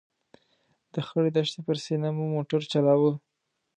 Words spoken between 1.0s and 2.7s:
خړې دښتې پر سینه مو موټر